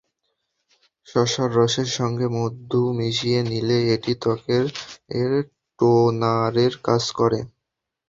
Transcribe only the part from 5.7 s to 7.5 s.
টোনারের কাজ করবে।